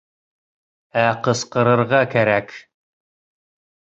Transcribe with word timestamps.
Ә 1.01 1.03
ҡысҡырырға 1.27 2.01
кәрәк! 2.15 2.57